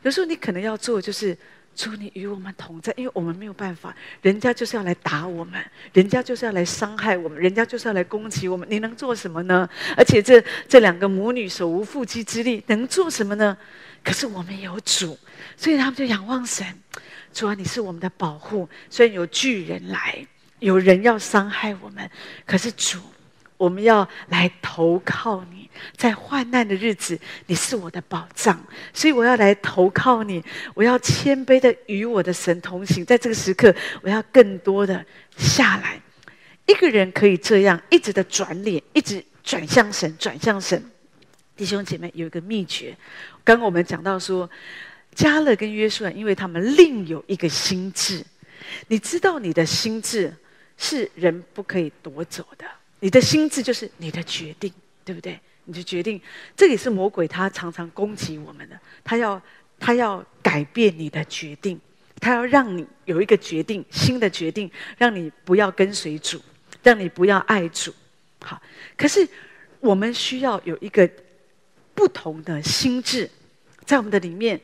[0.02, 1.34] 有时候你可能要做就是。
[1.74, 9.68] 主，你与我们同在，因为我们没有办法，人家就是要来打我们，人家就是要来伤害我们，人家就是要来攻击我们，你能做什么呢？
[9.96, 13.56] 而且这这两个母女手无缚鸡之力，能做什么呢？
[14.04, 15.18] 可是我们有主，
[15.56, 16.66] 所以他们就仰望神。
[17.32, 20.26] 主啊，你是我们的保护，虽然有巨人来，
[20.58, 22.10] 有人要伤害我们，
[22.44, 22.98] 可是主。
[23.62, 28.58] 我们要来投靠你，在患难的日子，你是我的保障，
[28.92, 30.42] 所以我要来投靠你。
[30.74, 33.72] 我要谦卑的与我的神同行，在这个时刻，
[34.02, 36.00] 我要更多的下来。
[36.66, 40.82] 一个人可以这样一直的转脸，一直转向神，转向神。
[41.54, 42.96] 弟兄姐妹，有一个秘诀。
[43.44, 44.50] 刚刚我们讲到说，
[45.14, 48.24] 加勒跟约书亚，因为他们另有一个心智。
[48.88, 50.34] 你知道，你的心智
[50.76, 52.64] 是人不可以夺走的。
[53.02, 54.72] 你的心智就是你的决定，
[55.04, 55.38] 对不对？
[55.64, 56.20] 你的决定，
[56.56, 58.78] 这也是魔鬼他常常攻击我们的。
[59.02, 59.42] 他要
[59.80, 61.80] 他要改变你的决定，
[62.20, 66.40] 他要让你有一个决定，新的决定，让你不要跟随主，
[66.80, 67.92] 让你不要爱主。
[68.40, 68.62] 好，
[68.96, 69.26] 可是
[69.80, 71.10] 我们需要有一个
[71.94, 73.28] 不同的心智，
[73.84, 74.60] 在我们的里面，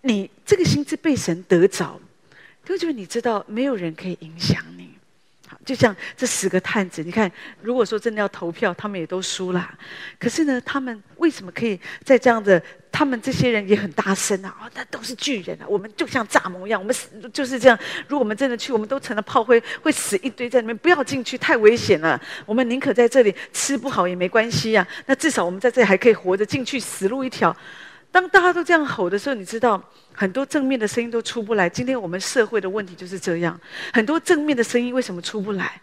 [0.00, 2.00] 你这个心智被神得着，
[2.64, 4.83] 就是你知道，没有人可以影响你。
[5.64, 7.30] 就像这十个探子，你看，
[7.62, 9.68] 如果说真的要投票，他们也都输了。
[10.18, 12.62] 可是呢，他们为什么可以在这样的？
[12.92, 14.56] 他们这些人也很大声啊！
[14.62, 15.66] 哦，那都是巨人啊！
[15.66, 17.76] 我们就像蚱蜢一样，我们死就是这样。
[18.06, 20.78] 如果我们真的去，我们都成了炮灰，会死一堆在里面。
[20.78, 22.20] 不要进去，太危险了。
[22.46, 24.86] 我们宁可在这里吃不好也没关系呀。
[25.06, 27.56] 那至少我们在这里还可以活着，进去死路一条。
[28.14, 31.68] 当大家都这样吼的时候，你知道很多正面的声音都出不来。
[31.68, 33.60] 今天我们社会的问题就是这样，
[33.92, 35.82] 很多正面的声音为什么出不来？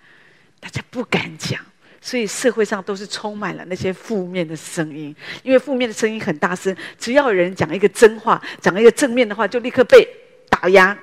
[0.62, 1.60] 大家不敢讲，
[2.00, 5.14] 所以社会上都是充满了那些负面的声音。
[5.44, 10.08] 因为负面的声音很大声，只要有人讲一个真话，讲一个正面的话，就立刻被
[10.50, 10.98] 打压，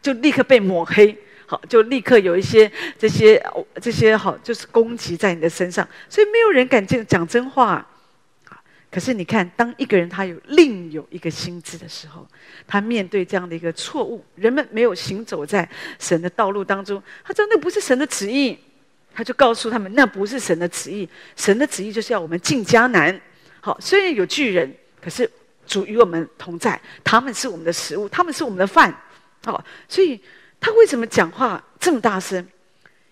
[0.00, 3.44] 就立刻被抹黑，好，就立刻有一些这些
[3.80, 5.84] 这些好，就是攻击在你的身上。
[6.08, 7.84] 所以没有人敢讲讲真话。
[8.92, 12.28] 可是你看，当一个人他有另有一个心智的时候，
[12.66, 15.66] 他面对这样的一个错误，人们没有行走在
[15.98, 18.58] 神的道路当中，他知道那不是神的旨意，
[19.14, 23.18] 他就告诉他们那不是神的旨意，神的旨意就是要我们进迦南。
[23.62, 25.28] 好，虽然有巨人，可是
[25.66, 28.94] 主与我们同在，他们是我们的食物，他们是我们的饭。
[29.42, 30.20] 好，所以
[30.60, 32.46] 他为什么讲话这么大声？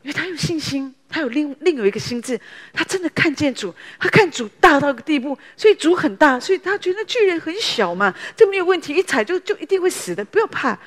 [0.03, 2.41] 因为他有信心，他有另另有一个心智，
[2.73, 10.79] 他真的看见主，他看主大到一个地步，所以主很大，所以他觉得巨人很小嘛，这没有问题，一踩就就一定会死的，不要怕。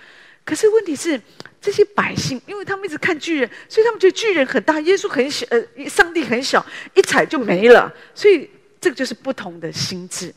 [0.46, 1.22] 可是问题是，
[1.62, 7.94] 这些百姓，因为他们一直看巨人，所以他们觉得巨人很大，耶稣很小，呃，上帝很小，一踩就没了。
[8.16, 8.50] 所以
[8.82, 10.34] 这个就是不同的心智。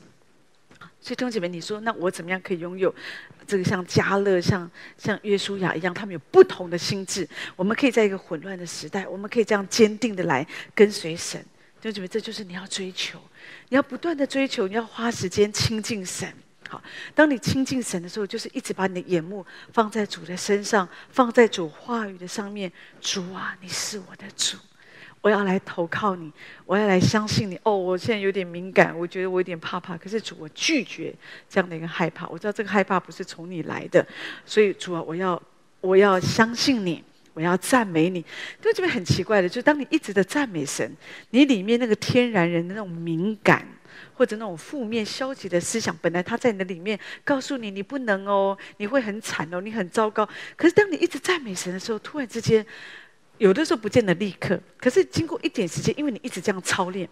[1.07, 2.93] 所以弟兄姐妹，你说那我怎么样可以拥有
[3.47, 7.29] 这个像加勒、像像约书亚一样，他们有不同的心智？
[7.55, 11.41] 我们可以在一个混乱的时代，我们可以这样坚定的来跟随神。
[11.81, 13.21] 弟兄姐妹，这就是你要追求，
[13.69, 16.29] 你要不断的追求，你要花时间亲近神。
[16.69, 16.83] 好，
[17.15, 22.73] 当你亲近神的时候，就是一直把你的眼目放在主的身上，放在主话语的上面。
[23.01, 24.57] 主啊，你是我的主，
[25.27, 26.31] 我要来投靠你，
[26.67, 27.59] 我要来相信你。
[27.65, 29.97] 哦，我现在有点敏感，我觉得我有点怕怕。
[29.97, 31.13] 可是主，我拒绝
[31.51, 32.29] 这样的一个害怕。
[32.29, 34.07] 我知道这个害怕不是从你来的，
[34.45, 35.43] 所以主啊，我要
[35.81, 37.03] 我要相信你，
[37.35, 38.25] 我要赞美你。
[38.63, 40.97] 就这边很奇怪的，就当你一直的赞美神，
[41.31, 43.67] 你里面那个天然人的那种敏感。
[44.15, 50.27] 或者那种负面消极的思想，本来他在你的里面告诉你，你不能哦，你会很惨哦，你很糟糕。
[50.55, 52.65] 可是当你一直赞美神的时候，突然之间，
[53.39, 57.09] 有的时候不见得立刻，可是经过一点时间，因为你一直这样操练，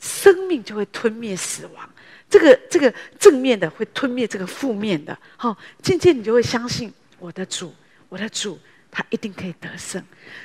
[0.00, 1.88] 生命就会吞灭死亡。
[2.28, 7.74] 这个这个正面的会吞灭这个负面的，好，渐渐你就会相信我的主，
[8.08, 8.58] 我的主。
[8.90, 10.02] 他一定可以得胜，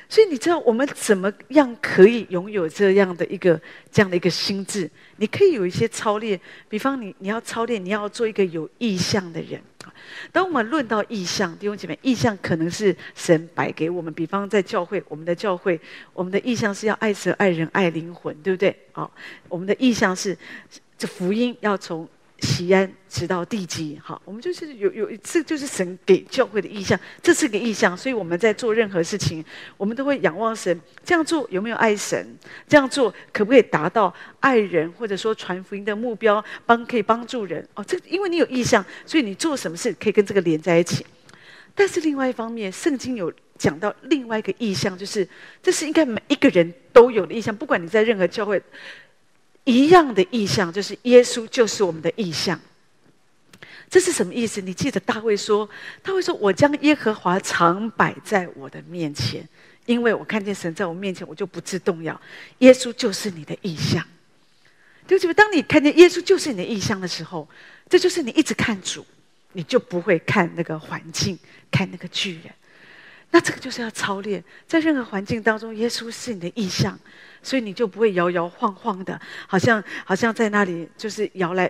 [0.09, 3.59] 所以你知道我们怎么样可以拥有这样的一个
[3.91, 4.89] 这样的一个心智？
[5.15, 9.61] 你可以有一些操练，比方你你要操练，你要做一个有意向的人。
[10.31, 14.13] 当我们论到意向，弟兄姐妹，意向可能是神摆给我们。
[14.13, 15.79] 比方在教会，我们的教会，
[16.13, 18.75] 我们的意向是要爱神、爱人、爱灵魂，对不对？
[18.91, 19.09] 好，
[19.47, 20.37] 我们的意向是
[20.97, 22.07] 这福音要从。
[22.43, 29.43] 锡安直到地极，好，我们就是有有，这就是神给教会的意向，这是个意向，所以我们在做任何事情，
[29.77, 30.77] 我们都会仰望神。
[31.05, 32.37] 这样做有没有爱神？
[32.67, 36.43] 这样做可不可以达到爱人或者说传福音的目标？
[36.65, 41.05] 帮可以帮助人哦，这因为你有意向，所以你做什么事可以跟这个连在一起。
[41.73, 45.27] 但是另外一方面，圣经有讲到另外一个意向，就是
[45.61, 48.61] 这是应该每一个人都有的意向，不管你在任何教会。
[49.63, 52.59] 一样的意象，就是耶稣就是我们的意象。
[53.89, 54.59] 这是什么意思？
[54.61, 55.69] 你记得大卫说
[56.01, 59.47] ：“大卫说，我将耶和华常摆在我的面前，
[59.85, 62.19] 因为我看见神在我面前，我就不自动摇。
[62.59, 64.03] 耶稣就是你的意象。
[65.05, 65.33] 对不对？
[65.33, 67.45] 当你看见耶稣就是你的意象的时候，
[67.89, 69.05] 这就是你一直看主，
[69.51, 71.37] 你就不会看那个环境，
[71.69, 72.43] 看那个巨人。
[73.33, 76.97] 那这个就是要操练，在任何环境当中，耶稣是你的意象。”
[77.45, 81.69] 所以你就不会摇摇晃晃的，好像好像在那里就是摇来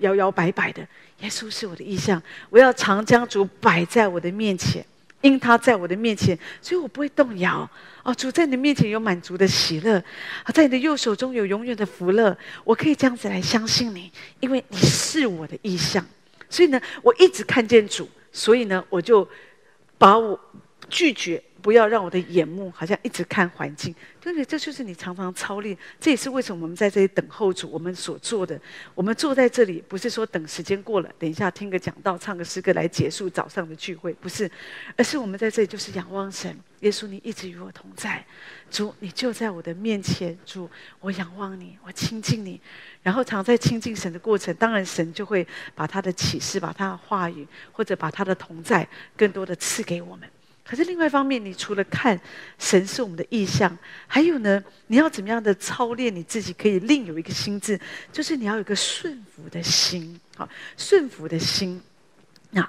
[0.00, 0.86] 摇摇摆摆的。
[1.20, 4.84] 耶稣是我的意象，我要常将主摆在我的面前，
[5.22, 7.66] 因他在我的面前，所以我不会动摇。
[8.02, 10.04] 哦，主在你的面前有满足的喜乐，
[10.52, 12.36] 在你的右手中有永远的福乐。
[12.62, 16.04] 我可以这样子来相信你，因为你是我的意象。
[16.50, 19.26] 所以呢，我一直看见主，所以呢，我就
[19.96, 20.38] 把我
[20.88, 21.42] 拒绝。
[21.64, 24.44] 不要让我的眼目好像一直看环境，对不对？
[24.44, 25.74] 这就是你常常操练。
[25.98, 27.70] 这也是为什么我们在这里等候主。
[27.70, 28.60] 我们所做的，
[28.94, 34.50] 我们坐在这里，不是说等时间过了，等一下听个讲道、唱个诗歌来结束早上的聚会，不是，
[34.94, 36.54] 而是我们在这里就是仰望神。
[36.80, 38.22] 耶稣，你一直与我同在，
[38.70, 40.68] 主，你就在我的面前，主，
[41.00, 42.60] 我仰望你，我亲近你。
[43.02, 50.28] 然后常在亲近神的过程，当然神就会把他的启示、把他的话语，或者把他的同在，更多的赐给我们。
[50.66, 52.18] 可是另外一方面，你除了看
[52.58, 57.78] 神是我们的意象，还有呢，你要怎么样的操练你自己，可以另有一个心智，
[58.10, 60.48] 就是你要有一个顺服的心，好，
[60.78, 61.78] 顺服的心。
[62.50, 62.66] 那，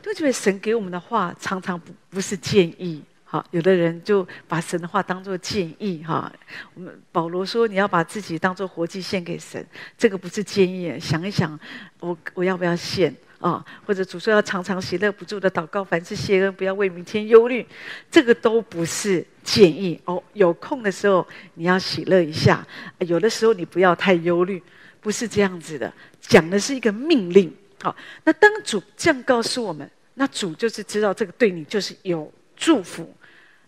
[0.00, 6.32] 都觉得神给我们的话，常常不不是建议，好，有的人就把神的话当做建议，哈。
[6.74, 9.66] 我们保罗说，你要把自己当做活祭献给神，
[9.98, 11.58] 这个不是建议，想一想，
[11.98, 13.12] 我我要不要献？
[13.44, 17.66] 啊、或者主说要常常喜乐不住的祷告，凡事谢恩，不要为明天忧虑，
[18.10, 20.22] 这个都不是建议哦。
[20.32, 22.66] 有空的时候你要喜乐一下，
[23.00, 24.62] 有的时候你不要太忧虑，
[25.02, 25.92] 不是这样子的。
[26.22, 27.54] 讲的是一个命令。
[27.82, 33.14] 好、那当主这样告诉我们，那主就是知道这个对你就是有祝福，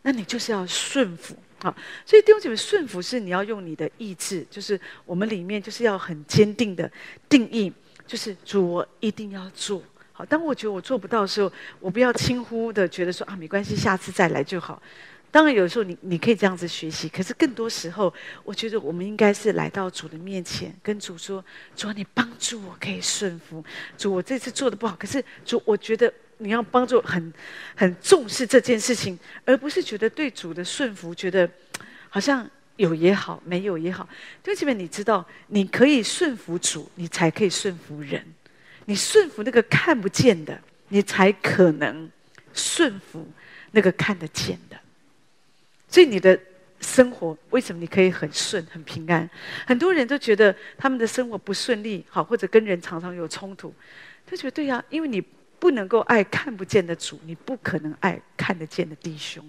[0.01, 1.37] 那你就是要顺服。
[1.59, 6.91] 好、所以弟兄姐妹，顺服是你要用你的意志，就是我们里面就是要很坚定的
[7.29, 7.71] 定义。
[8.07, 10.25] 就是主，我一定要做好。
[10.25, 14.81] 当我觉得我做不到的时候，我不要轻忽的觉得说啊，没关系，下次再来就好。
[15.31, 18.15] 当然，有时候你你可以这样子学习，可是更多时候，
[18.45, 23.63] 我觉得我们应该是来到主的面前，跟主说：主，你帮助我可以顺服。
[23.99, 27.33] 主，我这次做的不好，可是主，我觉得你要帮助很
[27.75, 31.51] 很重视这件事情，而不是觉得对主的顺服，觉得
[32.09, 32.49] 好像。
[32.77, 34.09] 有也好，没有也好，
[34.43, 38.25] 对这边你知道，你可以顺服主，你才可以顺服人。
[38.85, 42.09] 你顺服那个看不见的，你才可能
[42.55, 43.27] 顺服
[43.73, 44.79] 那个看得见的。
[45.89, 46.39] 所以你的
[46.81, 49.29] 生活为什么你可以很顺、很平安？
[49.67, 53.75] 很多人都觉得他们的生活不顺利，好，或者跟人常常有冲突，
[54.27, 55.21] 他觉得对呀，因为你
[55.59, 59.45] 不能够爱看不见的主，你不可能爱看得见的弟兄。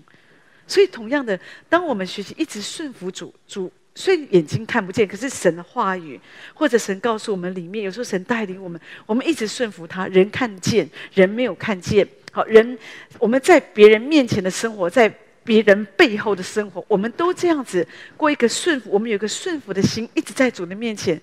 [0.68, 6.20] 所以，同样的，当我们学习一直顺服主，主虽然眼睛看不见，可是神的话语
[6.54, 10.08] 或者神告诉我们里面，有时候神带领我们，我们一直顺服他。
[10.08, 12.06] 人看见，人没有看见。
[12.34, 12.78] 好，人
[13.18, 15.12] 我们在别人面前的生活，在
[15.44, 18.90] 别人背后的生活，我们都这样子过一个顺服。
[18.92, 21.20] 我们有一个顺服的心，一直在主的面前。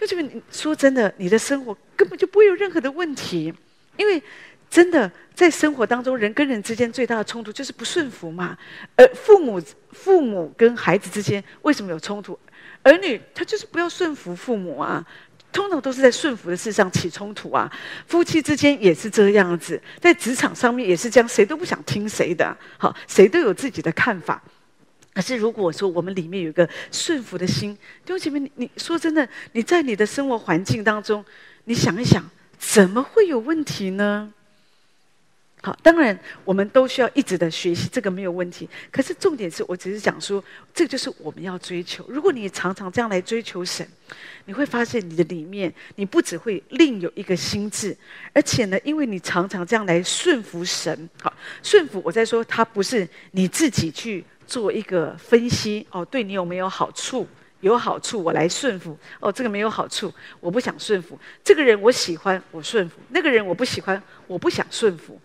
[0.00, 3.52] 就这边，你说真的，你的生活根本就不会有任何的问题，
[3.98, 4.22] 因为。
[4.74, 8.58] 真的，在生活当中，人跟人之间最大的冲突就是不顺服嘛。
[8.96, 12.36] 而父母、父母跟孩子之间为什么有冲突？
[12.82, 15.06] 儿女他就是不要顺服父母啊，
[15.52, 17.70] 通常都是在顺服的事上起冲突啊。
[18.08, 24.42] 夫妻之间也是这样子，在职场上面也是这样，谁都不想听谁的，好，谁都有自己的看法。
[25.14, 27.72] 可是如果说我们里面有一个顺服的心，
[28.04, 31.24] 弟兄姐妹，你你说真的，你在你的生活环境当中，
[31.66, 34.32] 你想一想，怎么会有问题呢？
[35.64, 38.68] 好，当然我们都需要一直的学习，这个没有问题。
[38.92, 42.04] 可是重点是我只是讲说，这就是我们要追求。
[42.06, 43.88] 如果你常常这样来追求神，
[44.44, 47.96] 你会发现你的里面，你不只会另有一个心智，
[48.34, 51.08] 而且呢，因为你常常这样来顺服神。
[51.22, 57.26] 好，顺服，我在说，它不是你自己去做一个分析哦，对你有没有好处？
[57.60, 58.94] 有好处，我来顺服。
[59.18, 61.18] 哦，这个没有好处，我不想顺服。
[61.42, 65.18] 这个人我喜欢，我顺服；那个人我不喜欢，我不想顺服。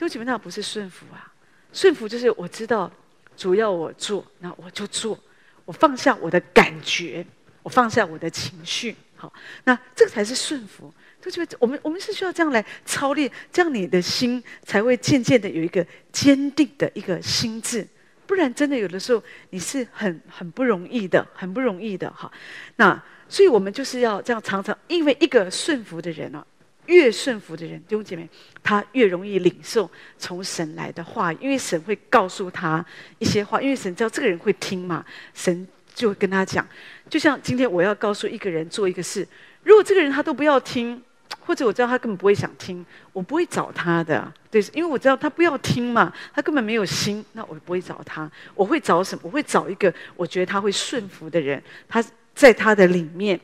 [0.00, 1.30] 都基本上不是顺服啊，
[1.74, 2.90] 顺服就是我知道
[3.36, 5.18] 主要我做，那我就做，
[5.66, 7.22] 我放下我的感觉，
[7.62, 9.30] 我放下我的情绪，好，
[9.64, 10.90] 那这个才是顺服。
[11.20, 17.86] 都觉得我们我们是需要这样来操练，这样你的心才会渐渐的有一个坚定的一个心智，
[18.26, 22.32] 不然真的有的时候你是很很不容易的，很不容易的哈。
[22.76, 26.42] 那所以我们就是要这样常常，因为一个顺服的人呢。
[26.90, 28.28] 越顺服的人，弟兄姐妹，
[28.64, 32.84] 他越容易领受从神来的话，因为神会告诉他
[33.18, 36.66] 一些话，因为神知道这个人会听嘛，神就会跟他讲。
[37.08, 39.26] 就像今天我要告诉一个人做一个事，
[39.62, 41.00] 如果这个人他都不要听，
[41.38, 49.22] 或者我知道他根本不会想听，我不会找他的，对，因为我知道他不要听嘛，他根本没有心，那我不会找他，我会找什么？
[49.24, 53.40] 我会找一个我觉得他会顺服的人，他在他的里面。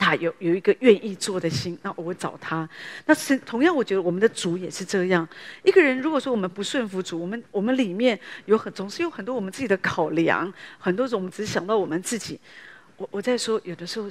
[0.00, 2.66] 他有有一个愿意做的心，那我会找他。
[3.04, 5.28] 那是同样，我觉得我们的主也是这样。
[5.62, 12.40] 一个人如果说我们不顺服主，我们我们里面有很总是有很多我们自己的考量，很多种我们只想到我们自己。
[12.96, 14.10] 我我在说，有的时候。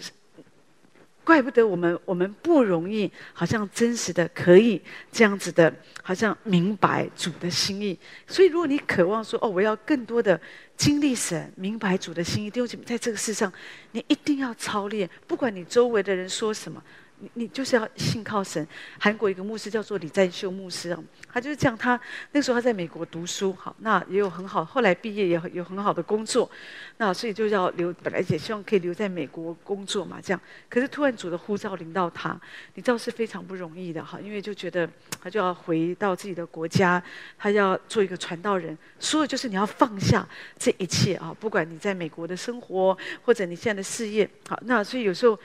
[1.30, 7.96] 怪不得我们，我们不容易，好像真实的可以这样子的，好像明白主的心意。
[8.26, 10.42] 所以，如果你渴望说，哦，我要更多的
[10.76, 13.54] 经历神，明白主的心意，弟兄姐妹，在这个世上，
[13.92, 16.84] 你一定要操练，不管你周围的人说什么。
[17.19, 18.65] 你你就是要信靠神。
[18.99, 21.77] 韩国一个牧师叫做李占秀牧师啊，他就是这样。
[21.77, 21.99] 他
[22.32, 26.49] 那时候他在美国读书，好，那也有很好，后来毕业也有很好的工作，
[26.97, 30.41] 那所以就要留，本来也希望可以留在美国工作嘛，这样。
[30.69, 32.39] 可是突然主的呼召临到他，
[32.75, 34.89] 你知道是非常不容易的哈，因为就觉得
[35.21, 37.01] 他就要回到自己的国家，
[37.38, 40.27] 他要做一个传道人，所以就是你要放下
[40.58, 45.38] 这一切啊，不管你在美国的生活或者你现在的事业，好，那所以有时候。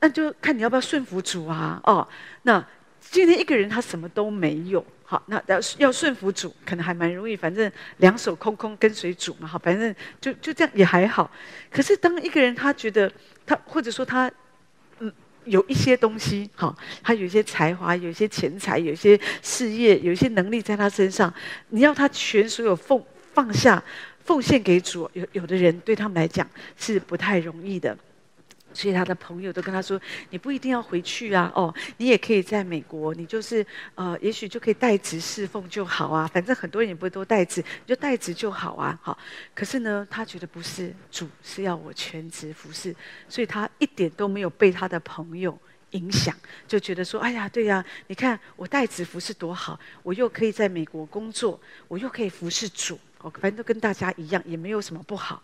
[0.00, 1.80] 那就看你要不要顺服主啊！
[1.84, 2.06] 哦，
[2.42, 2.64] 那
[3.00, 11.30] 今天一个人他什么都没有，好，那要要顺服主，可能还蛮容易，反正两手空空跟随主嘛，好，反正就就这样也还好。
[11.70, 13.10] 可是当一个人他觉得
[13.46, 14.30] 他或者说他
[15.00, 15.12] 嗯
[15.44, 21.32] 有一些东西，好，他有一些才华，有一些钱财，有一些事业，有一些能力在他身上，
[21.70, 23.82] 你要他全所有奉放下
[24.24, 27.96] 奉献给主，有有的人对他们来讲是不太容易的。
[28.72, 30.00] 所以他的朋友都跟他说
[30.30, 36.26] ：“你不一定要回去啊，哦，你也可以在美国，你就是呃，也许就可以代职侍奉就好啊。
[36.32, 38.98] 反正很多人也不会都代职，你就代职就好啊。
[39.02, 39.18] 好，
[39.54, 42.94] 可是呢，他觉得不是主是要我全职服侍，
[43.28, 45.58] 所以他一点都没有被他的朋友
[45.92, 46.36] 影响，
[46.68, 55.42] 就觉得说：哎呀，对呀，你看我代职服侍多好，我又可以在美国工作，我又可以服侍主，哦，反正都跟大家一样，也没有什么不好。”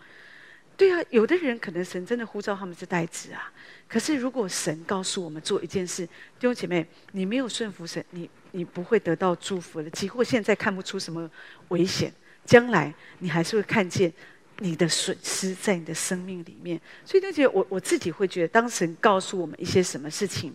[0.76, 3.52] 对啊，有的人可能神真的呼召他们是代志啊。
[3.86, 9.88] 可是如果神告诉我们做一件事，弟兄姐妹，你没有顺服神，你你不会得到祝福的。
[9.90, 11.30] 几乎现在看不出什么
[11.68, 12.12] 危险，
[12.44, 14.12] 将来你还是会看见
[14.58, 16.80] 你的损失在你的生命里面。
[17.04, 20.52] 所以，弟兄姐妹，我我自己会觉得，当神告诉我们一些什么事情，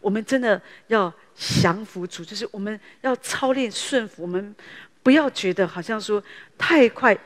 [0.00, 4.52] 我们真的要降服主，就是我们要操练顺服，我们
[5.04, 6.20] 不要觉得好像说
[6.58, 7.16] 太快。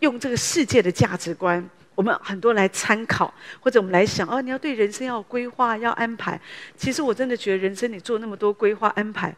[0.00, 6.40] 用这个世界的价值观，我们很多来参考，或者我们来想哦，你要对人生要规划、要安排。
[6.76, 9.34] 其实我真的觉得，人生你做那么多规划安排，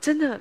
[0.00, 0.40] 真的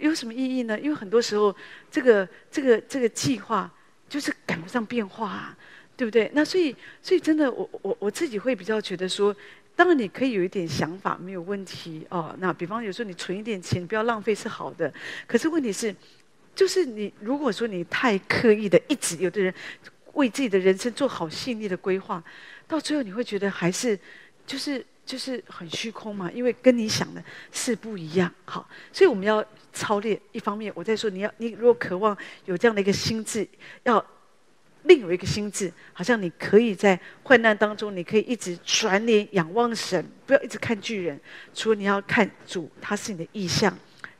[0.00, 0.78] 有什么意义呢？
[0.78, 1.54] 因为很多时候，
[1.90, 3.70] 这个、这个、这个计划
[4.08, 5.56] 就是赶不上变化啊，
[5.96, 6.30] 对不对？
[6.34, 9.34] 那所以，所以真的，我我我自己会比较觉得说，
[9.76, 12.34] 当然你可以有一点想法，没有问题哦。
[12.38, 14.92] 那比方有时候你存一点钱，不要浪费是好的。
[15.26, 15.94] 可是问题是，
[16.54, 19.52] 就是你如果说你太刻意的，一直有的人
[20.14, 22.22] 为自己的人生做好细腻的规划，
[22.68, 23.98] 到最后你会觉得还是
[24.46, 28.32] 就是就是很虚空嘛，因为跟你想的是不一样。
[28.44, 30.20] 好，所以我们要操练。
[30.32, 33.46] 一方面，我在说你要，你如果渴望有这样的一个心智，
[33.82, 34.04] 要。
[34.86, 41.18] 另有一个心智，好像你可以在患难当中，你可以一直转脸仰望神，不要一直看巨人。
[41.54, 43.74] 除了你要看主，他是你的意象，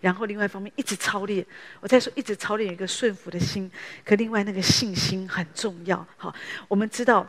[0.05, 1.44] 然后另外一方面一直操练。
[1.80, 3.70] 我在说一直操练一个顺服的心，
[4.05, 6.07] 可另外那个信心很重要。
[6.18, 6.34] 好，
[6.68, 7.26] 我们知道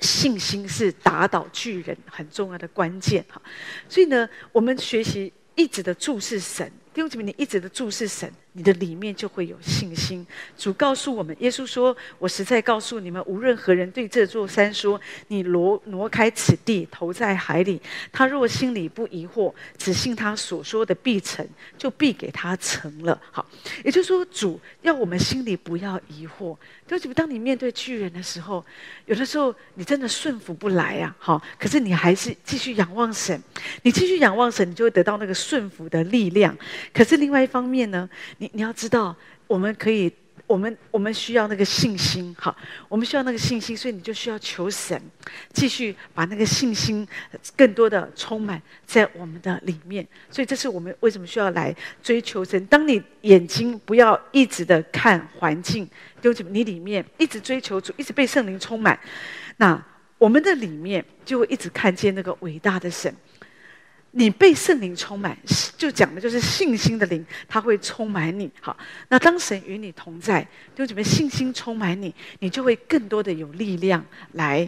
[0.00, 3.24] 信心是打倒巨人很重要的关键。
[3.28, 3.40] 哈，
[3.88, 8.28] 所以呢，我们学习一直的注视神，弟兄姊妹，你一直的注视神。
[8.56, 10.26] 你的里面就会有信心。
[10.56, 14.98] 主告诉我们，耶稣说：“我实在告诉你们，无论何人对这座山说
[15.28, 17.78] ：‘你挪挪开此地，投在海里’，
[18.10, 21.46] 他若心里不疑惑，只信他所说的必成，
[21.76, 23.44] 就必给他成了。”好，
[23.84, 26.56] 也就是说，主要我们心里不要疑惑。
[26.86, 28.64] 就是当你面对巨人的时候，
[29.04, 31.14] 有的时候你真的顺服不来啊。
[31.18, 33.38] 好，可是你还是继续仰望神。
[33.82, 36.56] 你继续仰望神，你就会得到那个顺服的力量。
[36.94, 38.45] 可是另外一方面呢，你。
[38.52, 39.14] 你要知道，
[39.46, 40.12] 我们可以，
[40.46, 42.56] 我们我们需要那个信心，好，
[42.88, 45.00] 我们需要那个信心，所以你就需要求神，
[45.52, 47.06] 继续把那个信心
[47.56, 50.06] 更多的充满在我们的里面。
[50.30, 52.64] 所以这是我们为什么需要来追求神。
[52.66, 55.88] 当你眼睛不要一直的看环境，
[56.20, 58.98] 丢弃你里面一直追求主，一直被圣灵充满，
[59.56, 59.82] 那
[60.18, 63.14] 我们的里面就会一直看见那个伟大的神。
[64.18, 65.36] 你被圣灵充满，
[65.76, 68.50] 就讲的就是信心的灵，它会充满你。
[68.62, 68.74] 好，
[69.08, 74.02] 那当神与你同在，就准备信心充满你，你就会更多的有力量
[74.32, 74.66] 来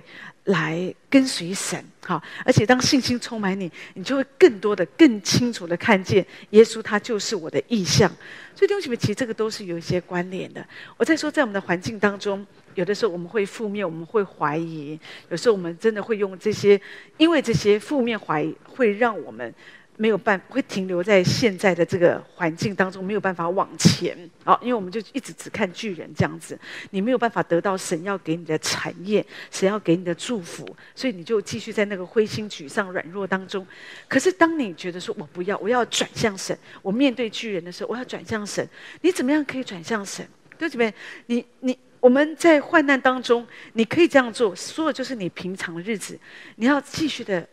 [0.49, 1.83] 来跟随神。
[2.05, 8.11] 好，而且当信心充满你，你就会更多的、更清楚的看见耶稣，他就是我的意象。
[8.55, 10.67] 所以弟兄姐妹，其实这个都是有一些关联的。
[10.97, 12.47] 我在说，在我们的环境当中。
[12.75, 14.97] 有的时候我们会负面，我们会怀疑；
[15.31, 16.81] 有时候我们真的会用这些，
[17.17, 19.53] 因为这些负面怀疑会让我们
[19.99, 24.17] 没有办，会停留在现在的这个环境当中，没有办法往前。
[24.45, 26.59] 好，因为我们就一直只看巨人这样子，
[26.91, 33.67] 你没有办法得到神要给你的产业，神要给你的祝福，所以你就继续在那个灰心、沮丧、软弱当中。
[34.07, 38.67] 可是当你觉得说我不要，我要转向神，我面对巨人的时候，我要转向神，
[39.03, 40.27] 你怎么样可以转向神？
[40.57, 40.95] 对不对？
[41.27, 41.79] 你你。
[42.01, 46.17] 我们在患难当中，你可以这样做，说的就是你平常的日子，
[46.55, 47.45] 你要继续的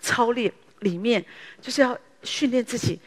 [0.00, 0.52] 操练，
[0.86, 1.24] 里面
[1.60, 3.00] 就是要训练自己，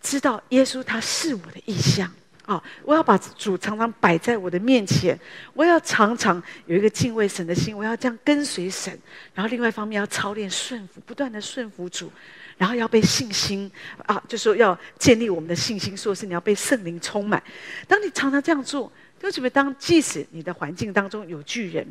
[0.00, 2.08] 知道耶稣他是我的意象
[2.44, 2.62] 啊！
[2.84, 5.18] 我要把主常常摆在我的面前，
[5.52, 8.96] 我要常常有一个敬畏神的心，我要这样跟随神。
[9.34, 12.12] 然后另外一方面要操练顺服，不断的顺服主，
[12.56, 13.68] 然后要被信心
[14.06, 17.42] 啊，就说要建立我们的信心，说是你要被圣灵充满。
[17.88, 18.92] 当你常常这样做。
[19.18, 21.84] 就准备当，即使你的环境当中有巨人，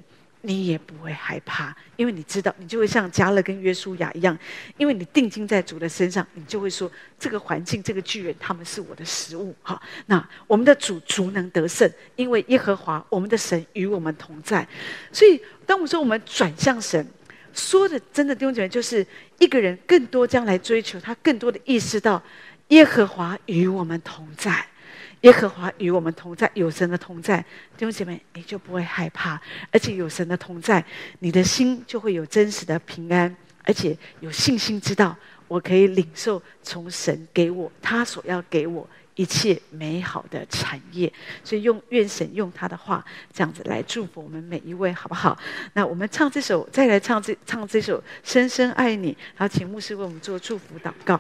[0.46, 4.38] 你也不会害怕，因为你知道，你就会像加勒跟约书亚一样，
[4.78, 9.56] 因为你定睛在主的身上，你就会说，这个环境、这个巨人，他们是我的食物。
[9.62, 14.68] 好，那我们的主足能得胜，因为耶和华我们的神与我们同在。
[15.12, 17.06] 所以，当我们说我们转向神，
[17.54, 19.06] 说的真的弟兄姐妹，就是
[19.40, 22.22] 一个人更多将来追求，他更多的意识到
[22.68, 24.66] 耶和华与我们同在。
[25.26, 27.40] 耶和华与我们同在，有神的同在，
[27.76, 30.86] 弟兄姐妹，你就不会害怕，而且有神的同在，
[31.18, 35.18] 你的心就会有真实的平安，而且有信心，知道
[35.48, 41.12] 我可以领受从神给我他所要给我一切美好的产业。
[41.44, 43.04] 所以用愿神用他的话
[43.34, 45.36] 这样子来祝福我们每一位，好不好？
[45.74, 51.20] 那我们唱这首，再来唱这唱这首《深深爱你》，然后请牧师为我们做祝福祷告。